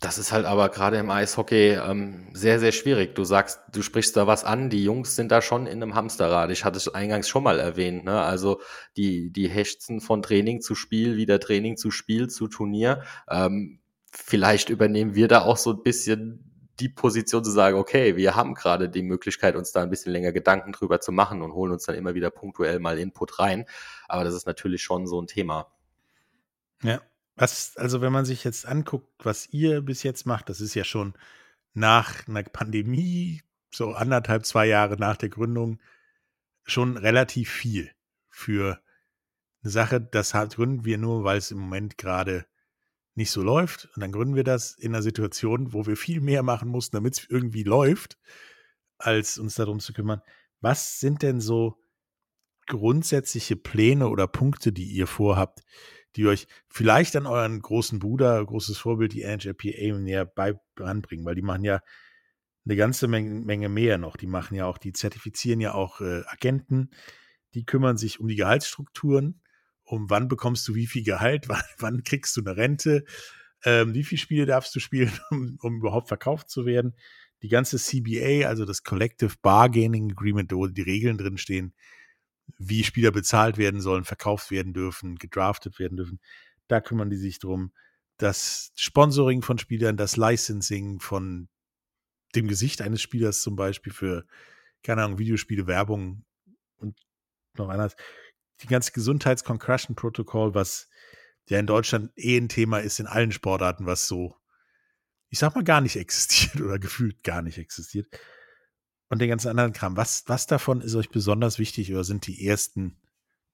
[0.00, 3.14] Das ist halt aber gerade im Eishockey ähm, sehr, sehr schwierig.
[3.14, 6.50] Du sagst, du sprichst da was an, die Jungs sind da schon in einem Hamsterrad.
[6.50, 8.04] Ich hatte es eingangs schon mal erwähnt.
[8.04, 8.20] Ne?
[8.20, 8.60] Also
[8.98, 13.04] die, die hechzen von Training zu Spiel, wieder Training zu Spiel, zu Turnier.
[13.30, 13.80] Ähm,
[14.12, 16.46] vielleicht übernehmen wir da auch so ein bisschen
[16.78, 20.32] die Position zu sagen, okay, wir haben gerade die Möglichkeit, uns da ein bisschen länger
[20.32, 23.64] Gedanken drüber zu machen und holen uns dann immer wieder punktuell mal Input rein.
[24.08, 25.72] Aber das ist natürlich schon so ein Thema.
[26.82, 27.00] Ja,
[27.36, 30.84] was, also wenn man sich jetzt anguckt, was ihr bis jetzt macht, das ist ja
[30.84, 31.14] schon
[31.74, 35.78] nach einer Pandemie, so anderthalb, zwei Jahre nach der Gründung,
[36.64, 37.90] schon relativ viel
[38.28, 38.80] für
[39.62, 40.00] eine Sache.
[40.00, 42.46] Das gründen wir nur, weil es im Moment gerade
[43.14, 43.88] nicht so läuft.
[43.94, 47.18] Und dann gründen wir das in einer Situation, wo wir viel mehr machen mussten, damit
[47.18, 48.18] es irgendwie läuft,
[48.98, 50.22] als uns darum zu kümmern.
[50.60, 51.78] Was sind denn so
[52.66, 55.62] grundsätzliche Pläne oder Punkte, die ihr vorhabt,
[56.16, 61.34] die euch vielleicht an euren großen Bruder, großes Vorbild, die NHLPA näher bei ranbringen, weil
[61.34, 61.80] die machen ja
[62.64, 64.16] eine ganze Menge, Menge mehr noch.
[64.16, 66.90] Die machen ja auch, die zertifizieren ja auch äh, Agenten,
[67.54, 69.40] die kümmern sich um die Gehaltsstrukturen,
[69.84, 73.04] um wann bekommst du wie viel Gehalt, wann, wann kriegst du eine Rente,
[73.64, 76.96] ähm, wie viele Spiele darfst du spielen, um, um überhaupt verkauft zu werden.
[77.42, 81.74] Die ganze CBA, also das Collective Bargaining Agreement, wo die Regeln drin stehen,
[82.58, 86.20] wie Spieler bezahlt werden sollen, verkauft werden dürfen, gedraftet werden dürfen.
[86.68, 87.72] Da kümmern die sich drum.
[88.18, 91.48] Das Sponsoring von Spielern, das Licensing von
[92.34, 94.26] dem Gesicht eines Spielers zum Beispiel für,
[94.82, 96.24] keine Ahnung, Videospiele, Werbung
[96.76, 96.98] und
[97.56, 97.94] noch anders.
[98.62, 100.88] Die ganze Gesundheits-Concussion-Protokoll, was
[101.48, 104.34] ja in Deutschland eh ein Thema ist in allen Sportarten, was so,
[105.28, 108.08] ich sag mal, gar nicht existiert oder gefühlt gar nicht existiert
[109.08, 109.96] und den ganzen anderen Kram.
[109.96, 112.96] Was, was davon ist euch besonders wichtig oder sind die ersten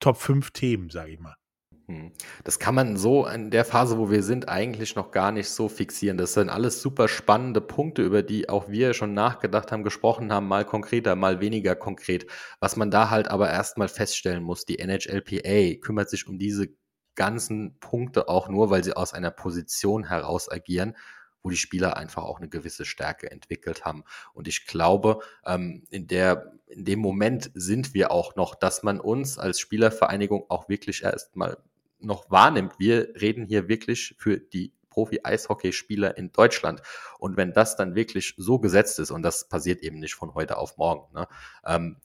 [0.01, 1.37] Top 5 Themen, sage ich mal?
[1.89, 2.13] Hm.
[2.45, 5.69] Das kann man so in der Phase, wo wir sind, eigentlich noch gar nicht so
[5.69, 6.17] fixieren.
[6.17, 10.47] Das sind alles super spannende Punkte, über die auch wir schon nachgedacht haben, gesprochen haben,
[10.47, 12.27] mal konkreter, mal weniger konkret.
[12.61, 16.69] Was man da halt aber erstmal feststellen muss, die NHLPA kümmert sich um diese
[17.15, 20.95] ganzen Punkte auch nur, weil sie aus einer Position heraus agieren
[21.43, 24.05] wo die Spieler einfach auch eine gewisse Stärke entwickelt haben.
[24.33, 29.01] Und ich glaube, ähm, in der, in dem Moment sind wir auch noch, dass man
[29.01, 31.59] uns als Spielervereinigung auch wirklich erstmal
[31.99, 32.75] noch wahrnimmt.
[32.79, 36.83] Wir reden hier wirklich für die Profi-Eishockeyspieler in Deutschland.
[37.19, 40.59] Und wenn das dann wirklich so gesetzt ist, und das passiert eben nicht von heute
[40.59, 41.27] auf morgen, ne,
[41.65, 41.97] ähm,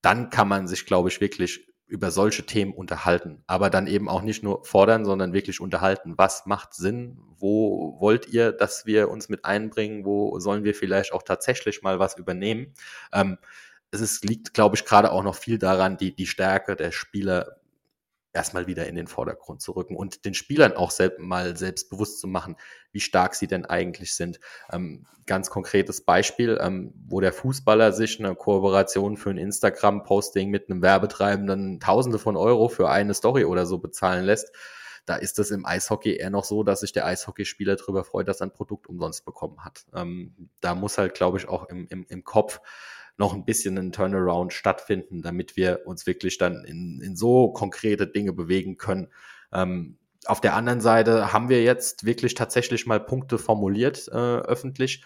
[0.00, 4.22] dann kann man sich, glaube ich, wirklich über solche Themen unterhalten, aber dann eben auch
[4.22, 6.14] nicht nur fordern, sondern wirklich unterhalten.
[6.16, 7.18] Was macht Sinn?
[7.38, 10.06] Wo wollt ihr, dass wir uns mit einbringen?
[10.06, 12.72] Wo sollen wir vielleicht auch tatsächlich mal was übernehmen?
[13.12, 13.36] Ähm,
[13.90, 17.58] es ist, liegt, glaube ich, gerade auch noch viel daran, die, die Stärke der Spieler
[18.32, 22.26] erstmal wieder in den Vordergrund zu rücken und den Spielern auch selbst, mal selbstbewusst zu
[22.26, 22.56] machen,
[22.92, 24.40] wie stark sie denn eigentlich sind.
[24.70, 30.70] Ähm, ganz konkretes Beispiel, ähm, wo der Fußballer sich eine Kooperation für ein Instagram-Posting mit
[30.70, 34.52] einem Werbetreibenden Tausende von Euro für eine Story oder so bezahlen lässt.
[35.04, 38.40] Da ist es im Eishockey eher noch so, dass sich der Eishockeyspieler darüber freut, dass
[38.40, 39.84] er ein Produkt umsonst bekommen hat.
[39.94, 42.60] Ähm, da muss halt, glaube ich, auch im, im, im Kopf
[43.22, 48.08] noch ein bisschen ein Turnaround stattfinden, damit wir uns wirklich dann in, in so konkrete
[48.08, 49.12] Dinge bewegen können.
[49.52, 55.04] Ähm, auf der anderen Seite haben wir jetzt wirklich tatsächlich mal Punkte formuliert äh, öffentlich,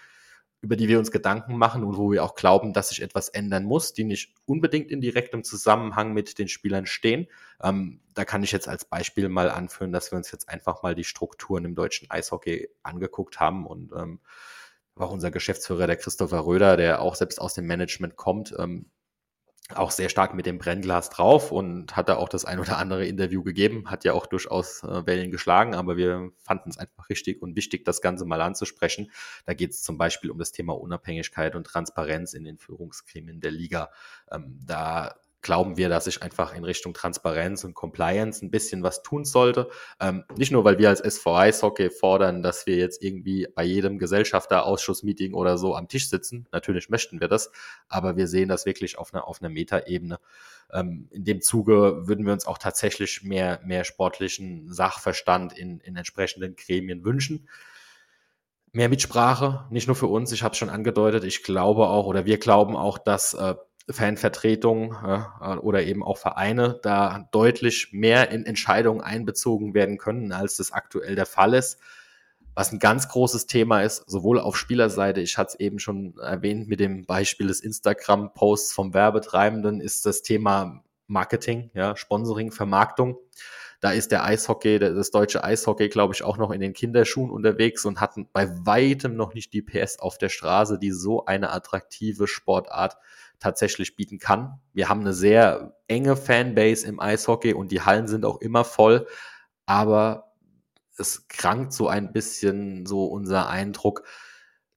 [0.62, 3.64] über die wir uns Gedanken machen und wo wir auch glauben, dass sich etwas ändern
[3.64, 7.26] muss, die nicht unbedingt in direktem Zusammenhang mit den Spielern stehen.
[7.62, 10.94] Ähm, da kann ich jetzt als Beispiel mal anführen, dass wir uns jetzt einfach mal
[10.94, 14.20] die Strukturen im deutschen Eishockey angeguckt haben und ähm,
[14.97, 18.91] auch unser Geschäftsführer, der Christopher Röder, der auch selbst aus dem Management kommt, ähm,
[19.75, 23.05] auch sehr stark mit dem Brennglas drauf und hat da auch das ein oder andere
[23.05, 27.43] Interview gegeben, hat ja auch durchaus äh, Wellen geschlagen, aber wir fanden es einfach richtig
[27.43, 29.11] und wichtig, das Ganze mal anzusprechen.
[29.45, 33.51] Da geht es zum Beispiel um das Thema Unabhängigkeit und Transparenz in den Führungsgremien der
[33.51, 33.91] Liga.
[34.31, 39.05] Ähm, da glauben wir, dass sich einfach in Richtung Transparenz und Compliance ein bisschen was
[39.05, 39.69] tun sollte.
[40.01, 43.99] Ähm, nicht nur, weil wir als SVI Hockey fordern, dass wir jetzt irgendwie bei jedem
[43.99, 46.49] Gesellschafterausschussmeeting oder so am Tisch sitzen.
[46.51, 47.53] Natürlich möchten wir das,
[47.89, 50.19] aber wir sehen das wirklich auf einer, auf einer Metaebene.
[50.73, 55.95] Ähm, in dem Zuge würden wir uns auch tatsächlich mehr, mehr sportlichen Sachverstand in, in
[55.95, 57.49] entsprechenden Gremien wünschen
[58.73, 62.27] mehr Mitsprache, nicht nur für uns, ich habe es schon angedeutet, ich glaube auch oder
[62.27, 63.55] wir glauben auch, dass äh,
[63.88, 70.57] Fanvertretung äh, oder eben auch Vereine da deutlich mehr in Entscheidungen einbezogen werden können, als
[70.57, 71.79] das aktuell der Fall ist.
[72.55, 76.68] Was ein ganz großes Thema ist, sowohl auf Spielerseite, ich hatte es eben schon erwähnt
[76.68, 83.18] mit dem Beispiel des Instagram-Posts vom Werbetreibenden, ist das Thema Marketing, ja, Sponsoring, Vermarktung.
[83.81, 87.85] Da ist der Eishockey, das deutsche Eishockey, glaube ich, auch noch in den Kinderschuhen unterwegs
[87.85, 92.27] und hat bei weitem noch nicht die PS auf der Straße, die so eine attraktive
[92.27, 92.96] Sportart
[93.38, 94.61] tatsächlich bieten kann.
[94.72, 99.07] Wir haben eine sehr enge Fanbase im Eishockey und die Hallen sind auch immer voll,
[99.66, 100.33] aber
[100.99, 104.05] es krankt so ein bisschen so unser Eindruck,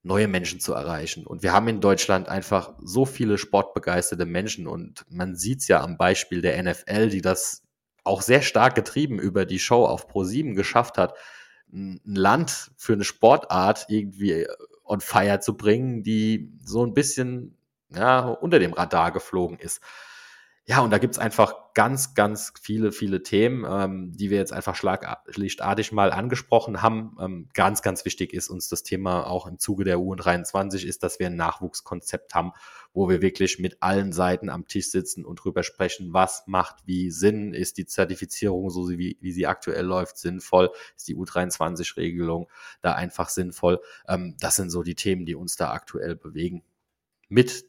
[0.02, 1.26] neue Menschen zu erreichen.
[1.26, 5.82] Und wir haben in Deutschland einfach so viele sportbegeisterte Menschen und man sieht es ja
[5.82, 7.64] am Beispiel der NFL, die das
[8.04, 11.16] auch sehr stark getrieben über die Show auf Pro7 geschafft hat,
[11.72, 14.48] ein Land für eine Sportart irgendwie
[14.84, 17.59] on fire zu bringen, die so ein bisschen
[17.94, 19.82] ja, unter dem Radar geflogen ist.
[20.70, 24.76] Ja, und da gibt's einfach ganz, ganz viele, viele Themen, ähm, die wir jetzt einfach
[24.76, 27.18] schlaglichtartig mal angesprochen haben.
[27.20, 31.18] Ähm, ganz, ganz wichtig ist uns das Thema auch im Zuge der U23 ist, dass
[31.18, 32.52] wir ein Nachwuchskonzept haben,
[32.94, 37.10] wo wir wirklich mit allen Seiten am Tisch sitzen und drüber sprechen, was macht wie
[37.10, 42.48] Sinn, ist die Zertifizierung, so wie, wie sie aktuell läuft, sinnvoll, ist die U23-Regelung
[42.84, 43.82] da einfach sinnvoll.
[44.08, 46.62] Ähm, das sind so die Themen, die uns da aktuell bewegen.
[47.28, 47.69] Mit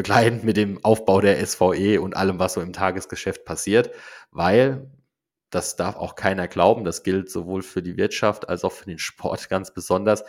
[0.00, 3.90] begleitend mit dem Aufbau der SVE und allem, was so im Tagesgeschäft passiert,
[4.30, 4.90] weil
[5.50, 8.98] das darf auch keiner glauben, das gilt sowohl für die Wirtschaft als auch für den
[8.98, 10.24] Sport ganz besonders.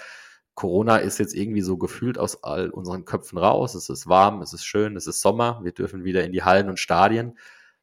[0.56, 3.74] Corona ist jetzt irgendwie so gefühlt aus all unseren Köpfen raus.
[3.74, 5.62] Es ist warm, es ist schön, es ist Sommer.
[5.64, 7.38] Wir dürfen wieder in die Hallen und Stadien.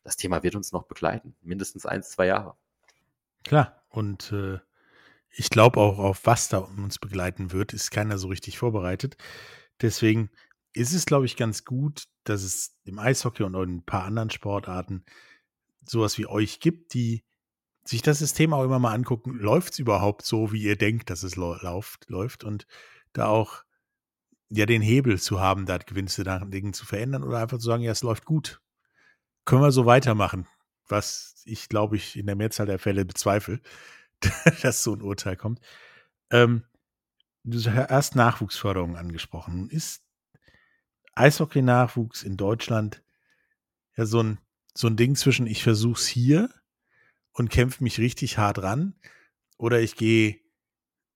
[0.05, 2.55] Das Thema wird uns noch begleiten, mindestens eins, zwei Jahre.
[3.45, 4.59] Klar, und äh,
[5.31, 9.17] ich glaube auch, auf was da uns begleiten wird, ist keiner so richtig vorbereitet.
[9.81, 10.29] Deswegen
[10.79, 14.31] ist es, glaube ich, ganz gut, dass es im Eishockey und in ein paar anderen
[14.31, 15.05] Sportarten
[15.85, 17.25] sowas wie euch gibt, die
[17.85, 21.23] sich das System auch immer mal angucken, läuft es überhaupt so, wie ihr denkt, dass
[21.23, 22.67] es läuft, läuft und
[23.13, 23.65] da auch
[24.51, 27.93] ja den Hebel zu haben, da gewisse Dinge zu verändern oder einfach zu sagen, ja,
[27.93, 28.61] es läuft gut.
[29.45, 30.47] Können wir so weitermachen,
[30.87, 33.61] was ich, glaube ich, in der Mehrzahl der Fälle bezweifle,
[34.63, 35.61] dass so ein Urteil kommt.
[36.31, 36.65] Ähm,
[37.45, 39.71] du hast Nachwuchsförderung angesprochen.
[39.71, 40.08] Ist
[41.19, 43.03] Eishockey-Nachwuchs in Deutschland
[43.97, 44.39] ja so ein,
[44.75, 46.51] so ein Ding zwischen, ich versuch's hier
[47.33, 48.95] und kämpfe mich richtig hart ran
[49.57, 50.41] oder ich gehe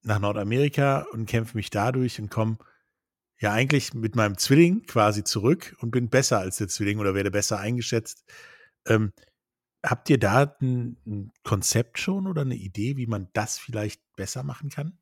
[0.02, 2.58] nach Nordamerika und kämpfe mich dadurch und komme
[3.38, 7.30] ja eigentlich mit meinem Zwilling quasi zurück und bin besser als der Zwilling oder werde
[7.30, 8.24] besser eingeschätzt.
[8.86, 9.12] Ähm,
[9.84, 14.42] habt ihr da ein, ein, Konzept schon oder eine Idee, wie man das vielleicht besser
[14.42, 14.98] machen kann?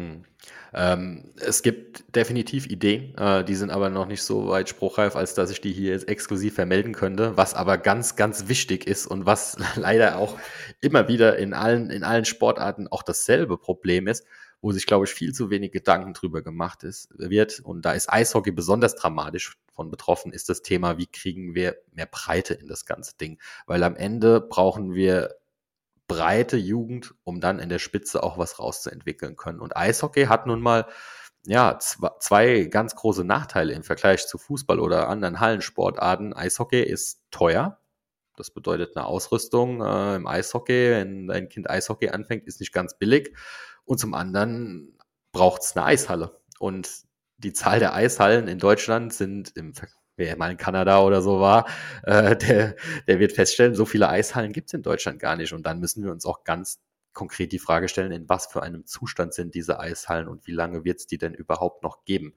[0.00, 0.24] Hm.
[0.72, 5.34] Ähm, es gibt definitiv Ideen, äh, die sind aber noch nicht so weit spruchreif, als
[5.34, 7.36] dass ich die hier jetzt exklusiv vermelden könnte.
[7.36, 10.38] Was aber ganz, ganz wichtig ist und was leider auch
[10.80, 14.24] immer wieder in allen, in allen Sportarten auch dasselbe Problem ist,
[14.62, 17.60] wo sich, glaube ich, viel zu wenig Gedanken drüber gemacht ist, wird.
[17.60, 22.06] Und da ist Eishockey besonders dramatisch von betroffen, ist das Thema, wie kriegen wir mehr
[22.06, 23.38] Breite in das ganze Ding.
[23.66, 25.39] Weil am Ende brauchen wir
[26.10, 29.60] breite Jugend, um dann in der Spitze auch was rauszuentwickeln können.
[29.60, 30.86] Und Eishockey hat nun mal
[31.46, 36.34] ja, zwei ganz große Nachteile im Vergleich zu Fußball oder anderen Hallensportarten.
[36.34, 37.80] Eishockey ist teuer.
[38.36, 42.98] Das bedeutet eine Ausrüstung äh, im Eishockey, wenn dein Kind Eishockey anfängt, ist nicht ganz
[42.98, 43.34] billig.
[43.84, 44.98] Und zum anderen
[45.32, 46.40] braucht es eine Eishalle.
[46.58, 46.90] Und
[47.38, 49.72] die Zahl der Eishallen in Deutschland sind im
[50.20, 51.66] wer mal in Kanada oder so war,
[52.04, 52.76] äh, der,
[53.08, 55.52] der wird feststellen, so viele Eishallen gibt es in Deutschland gar nicht.
[55.52, 56.78] Und dann müssen wir uns auch ganz
[57.12, 60.84] konkret die Frage stellen, in was für einem Zustand sind diese Eishallen und wie lange
[60.84, 62.34] wird es die denn überhaupt noch geben?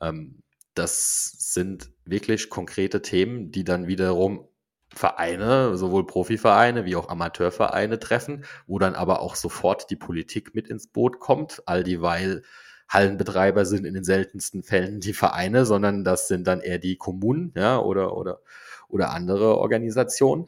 [0.00, 0.42] Ähm,
[0.74, 4.48] das sind wirklich konkrete Themen, die dann wiederum
[4.92, 10.68] Vereine, sowohl Profivereine wie auch Amateurvereine treffen, wo dann aber auch sofort die Politik mit
[10.68, 12.42] ins Boot kommt, all dieweil
[12.88, 17.52] Hallenbetreiber sind in den seltensten Fällen die Vereine, sondern das sind dann eher die Kommunen,
[17.56, 18.40] ja, oder, oder,
[18.88, 20.46] oder andere Organisationen.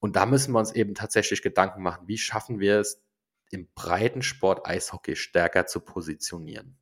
[0.00, 3.02] Und da müssen wir uns eben tatsächlich Gedanken machen, wie schaffen wir es,
[3.50, 6.76] im Breitensport Eishockey stärker zu positionieren.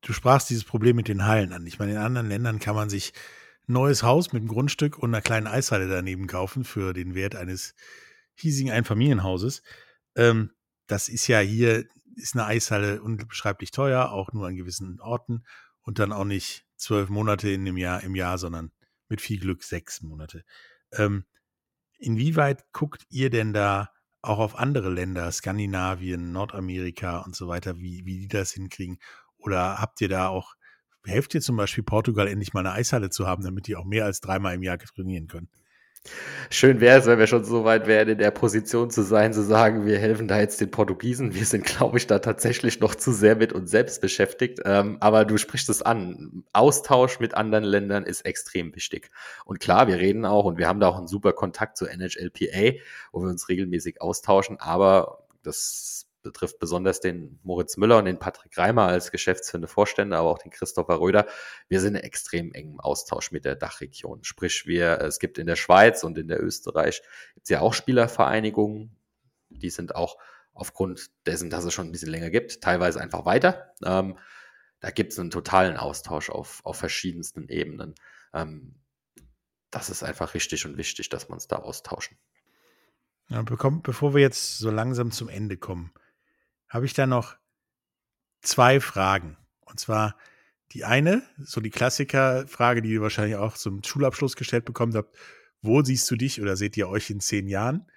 [0.00, 1.66] Du sprachst dieses Problem mit den Hallen an.
[1.66, 3.12] Ich meine, in anderen Ländern kann man sich
[3.68, 7.36] ein neues Haus mit einem Grundstück und einer kleinen Eishalle daneben kaufen für den Wert
[7.36, 7.74] eines
[8.34, 9.62] hiesigen Einfamilienhauses.
[10.16, 10.50] Ähm,
[10.86, 15.44] das ist ja hier ist eine Eishalle unbeschreiblich teuer, auch nur an gewissen Orten
[15.82, 18.72] und dann auch nicht zwölf Monate in dem Jahr, im Jahr, sondern
[19.08, 20.44] mit viel Glück sechs Monate.
[20.92, 21.24] Ähm,
[21.98, 23.90] inwieweit guckt ihr denn da
[24.22, 28.98] auch auf andere Länder, Skandinavien, Nordamerika und so weiter, wie, wie die das hinkriegen?
[29.36, 30.54] Oder habt ihr da auch,
[31.04, 34.06] helft ihr zum Beispiel Portugal endlich mal eine Eishalle zu haben, damit die auch mehr
[34.06, 35.50] als dreimal im Jahr trainieren können?
[36.50, 39.42] Schön wäre es, wenn wir schon so weit wären, in der Position zu sein, zu
[39.42, 41.34] sagen, wir helfen da jetzt den Portugiesen.
[41.34, 44.60] Wir sind, glaube ich, da tatsächlich noch zu sehr mit uns selbst beschäftigt.
[44.64, 46.44] Ähm, aber du sprichst es an.
[46.52, 49.10] Austausch mit anderen Ländern ist extrem wichtig.
[49.44, 52.78] Und klar, wir reden auch und wir haben da auch einen super Kontakt zu NHLPA,
[53.12, 54.60] wo wir uns regelmäßig austauschen.
[54.60, 60.30] Aber das betrifft besonders den Moritz Müller und den Patrick Reimer als geschäftsführende Vorstände, aber
[60.30, 61.26] auch den Christopher Röder.
[61.68, 64.24] Wir sind in extrem engem Austausch mit der Dachregion.
[64.24, 67.02] Sprich, wir, es gibt in der Schweiz und in der Österreich
[67.34, 68.96] gibt's ja auch Spielervereinigungen.
[69.50, 70.18] Die sind auch
[70.52, 73.72] aufgrund dessen, dass es schon ein bisschen länger gibt, teilweise einfach weiter.
[73.84, 74.18] Ähm,
[74.80, 77.94] da gibt es einen totalen Austausch auf, auf verschiedensten Ebenen.
[78.32, 78.74] Ähm,
[79.70, 82.16] das ist einfach richtig und wichtig, dass wir uns da austauschen.
[83.28, 85.92] Ja, bevor wir jetzt so langsam zum Ende kommen,
[86.74, 87.36] habe ich da noch
[88.42, 89.38] zwei Fragen.
[89.60, 90.16] Und zwar
[90.72, 95.16] die eine, so die Klassikerfrage, die ihr wahrscheinlich auch zum Schulabschluss gestellt bekommen habt.
[95.62, 97.88] Wo siehst du dich oder seht ihr euch in zehn Jahren?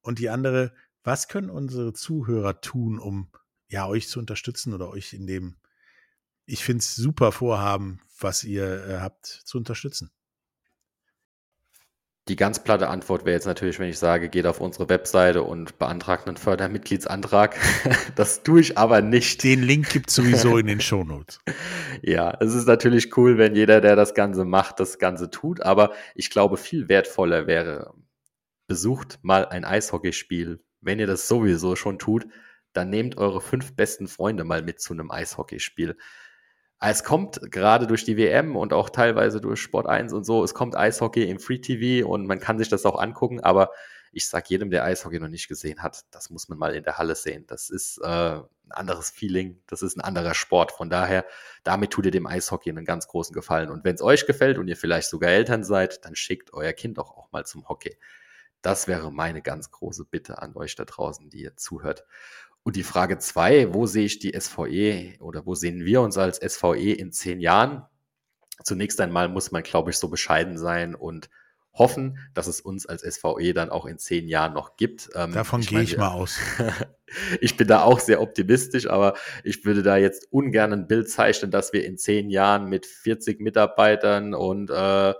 [0.00, 0.74] Und die andere,
[1.04, 3.30] was können unsere Zuhörer tun, um
[3.68, 5.56] ja euch zu unterstützen oder euch in dem,
[6.46, 10.10] ich finde es super Vorhaben, was ihr äh, habt, zu unterstützen?
[12.28, 15.78] Die ganz platte Antwort wäre jetzt natürlich, wenn ich sage, geht auf unsere Webseite und
[15.78, 17.56] beantragt einen Fördermitgliedsantrag.
[18.16, 19.44] das tue ich aber nicht.
[19.44, 21.38] Den Link gibt es sowieso in den Shownotes.
[22.02, 25.62] Ja, es ist natürlich cool, wenn jeder, der das Ganze macht, das Ganze tut.
[25.62, 27.94] Aber ich glaube, viel wertvoller wäre,
[28.66, 30.58] besucht mal ein Eishockeyspiel.
[30.80, 32.26] Wenn ihr das sowieso schon tut,
[32.72, 35.96] dann nehmt eure fünf besten Freunde mal mit zu einem Eishockeyspiel
[36.80, 40.54] es kommt gerade durch die WM und auch teilweise durch Sport 1 und so, es
[40.54, 43.70] kommt Eishockey im Free TV und man kann sich das auch angucken, aber
[44.12, 46.96] ich sag jedem, der Eishockey noch nicht gesehen hat, das muss man mal in der
[46.96, 47.44] Halle sehen.
[47.48, 50.72] Das ist äh, ein anderes Feeling, das ist ein anderer Sport.
[50.72, 51.26] Von daher,
[51.64, 53.68] damit tut ihr dem Eishockey einen ganz großen Gefallen.
[53.68, 56.98] Und wenn es euch gefällt und ihr vielleicht sogar Eltern seid, dann schickt euer Kind
[56.98, 57.98] auch, auch mal zum Hockey.
[58.62, 62.04] Das wäre meine ganz große Bitte an euch da draußen, die ihr zuhört.
[62.66, 66.38] Und die Frage zwei, wo sehe ich die SVE oder wo sehen wir uns als
[66.38, 67.84] SVE in zehn Jahren?
[68.64, 71.30] Zunächst einmal muss man, glaube ich, so bescheiden sein und
[71.74, 75.10] hoffen, dass es uns als SVE dann auch in zehn Jahren noch gibt.
[75.14, 76.40] Ähm, Davon gehe ich mal aus.
[77.40, 81.52] ich bin da auch sehr optimistisch, aber ich würde da jetzt ungern ein Bild zeichnen,
[81.52, 85.14] dass wir in zehn Jahren mit 40 Mitarbeitern und äh,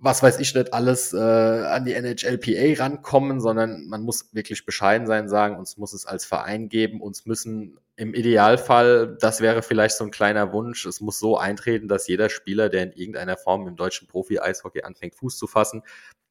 [0.00, 5.06] was weiß ich nicht alles äh, an die NHLPA rankommen, sondern man muss wirklich bescheiden
[5.08, 9.96] sein, sagen, uns muss es als Verein geben, uns müssen im Idealfall, das wäre vielleicht
[9.96, 13.66] so ein kleiner Wunsch, es muss so eintreten, dass jeder Spieler, der in irgendeiner Form
[13.66, 15.82] im deutschen Profi-Eishockey anfängt, Fuß zu fassen,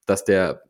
[0.05, 0.63] dass der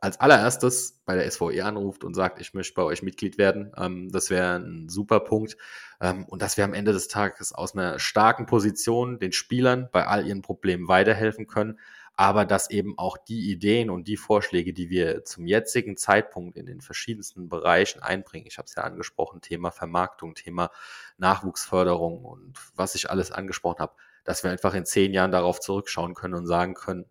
[0.00, 3.72] als allererstes bei der SVE anruft und sagt, ich möchte bei euch Mitglied werden.
[3.76, 5.56] Ähm, das wäre ein super Punkt.
[6.00, 10.04] Ähm, und dass wir am Ende des Tages aus einer starken Position den Spielern bei
[10.08, 11.78] all ihren Problemen weiterhelfen können,
[12.14, 16.66] aber dass eben auch die Ideen und die Vorschläge, die wir zum jetzigen Zeitpunkt in
[16.66, 20.70] den verschiedensten Bereichen einbringen, ich habe es ja angesprochen, Thema Vermarktung, Thema
[21.16, 23.94] Nachwuchsförderung und was ich alles angesprochen habe,
[24.24, 27.06] dass wir einfach in zehn Jahren darauf zurückschauen können und sagen können,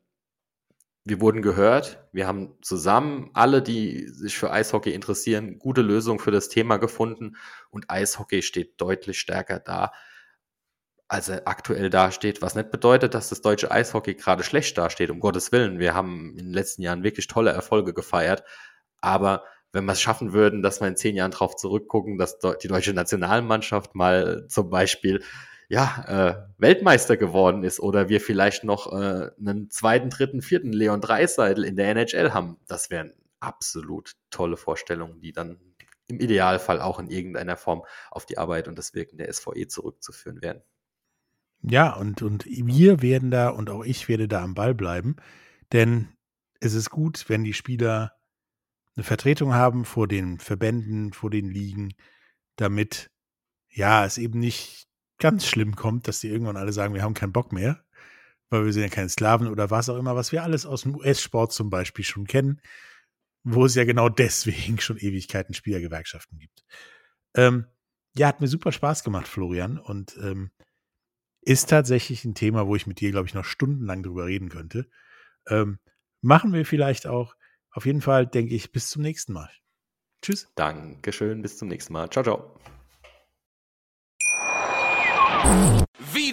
[1.04, 6.30] wir wurden gehört, wir haben zusammen alle, die sich für Eishockey interessieren, gute Lösungen für
[6.30, 7.38] das Thema gefunden
[7.72, 9.94] und Eishockey steht deutlich stärker da,
[11.12, 15.20] als er aktuell dasteht, was nicht bedeutet, dass das deutsche Eishockey gerade schlecht dasteht, um
[15.20, 15.78] Gottes Willen.
[15.78, 18.46] Wir haben in den letzten Jahren wirklich tolle Erfolge gefeiert,
[19.02, 19.44] aber
[19.74, 22.94] wenn wir es schaffen würden, dass wir in zehn Jahren darauf zurückgucken, dass die deutsche
[22.94, 25.22] Nationalmannschaft mal zum Beispiel
[25.68, 31.02] ja, äh, Weltmeister geworden ist oder wir vielleicht noch äh, einen zweiten, dritten, vierten Leon
[31.02, 35.60] Dreiseidel in der NHL haben, das wären absolut tolle Vorstellungen, die dann
[36.08, 40.42] im Idealfall auch in irgendeiner Form auf die Arbeit und das Wirken der SVE zurückzuführen
[40.42, 40.62] wären.
[41.64, 45.16] Ja, und, und wir werden da und auch ich werde da am Ball bleiben,
[45.72, 46.10] denn
[46.60, 48.14] es ist gut, wenn die Spieler
[48.96, 51.94] eine Vertretung haben vor den Verbänden, vor den Ligen,
[52.56, 53.12] damit
[53.70, 54.88] ja es eben nicht
[55.18, 57.84] ganz schlimm kommt, dass die irgendwann alle sagen, wir haben keinen Bock mehr,
[58.50, 60.96] weil wir sind ja keine Sklaven oder was auch immer, was wir alles aus dem
[60.96, 62.60] US-Sport zum Beispiel schon kennen,
[63.44, 66.64] wo es ja genau deswegen schon Ewigkeiten Spielergewerkschaften gibt.
[67.36, 67.66] Ähm,
[68.16, 70.52] ja, hat mir super Spaß gemacht, Florian, und ähm,
[71.42, 74.90] ist tatsächlich ein Thema, wo ich mit dir, glaube ich, noch stundenlang drüber reden könnte.
[75.48, 75.80] Ähm,
[76.22, 77.36] machen wir vielleicht auch.
[77.72, 79.50] Auf jeden Fall denke ich, bis zum nächsten Mal.
[80.22, 80.50] Tschüss.
[80.56, 82.10] Dankeschön, bis zum nächsten Mal.
[82.10, 82.56] Ciao, ciao.